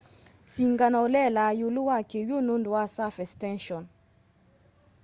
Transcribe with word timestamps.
singano 0.53 0.97
ulelaa 1.07 1.53
iulu 1.59 1.81
wa 1.89 1.99
kiw'u 2.09 2.37
nundu 2.47 2.69
wa 2.75 2.83
surface 2.95 3.33
tension 3.43 3.83